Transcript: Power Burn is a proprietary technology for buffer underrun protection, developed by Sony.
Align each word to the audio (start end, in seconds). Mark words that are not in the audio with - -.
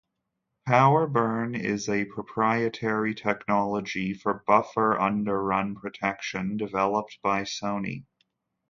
Power 0.65 1.05
Burn 1.05 1.53
is 1.53 1.87
a 1.87 2.05
proprietary 2.05 3.13
technology 3.13 4.15
for 4.15 4.43
buffer 4.47 4.97
underrun 4.97 5.75
protection, 5.75 6.57
developed 6.57 7.19
by 7.21 7.43
Sony. 7.43 8.05